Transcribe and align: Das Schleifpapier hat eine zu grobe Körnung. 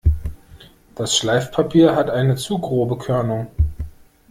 Das 0.95 1.15
Schleifpapier 1.15 1.95
hat 1.95 2.09
eine 2.09 2.35
zu 2.35 2.57
grobe 2.57 2.97
Körnung. 2.97 3.45